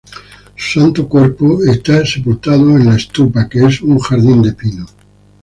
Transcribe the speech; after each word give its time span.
Su 0.55 0.81
santo 0.81 1.07
cuerpo 1.07 1.63
está 1.63 2.03
sepultado 2.03 2.71
en 2.75 2.87
la 2.87 2.95
estupa, 2.95 3.47
que 3.47 3.63
es 3.63 3.83
un 3.83 3.99
jardín 3.99 4.41
de 4.41 4.53
pinos. 4.53 4.91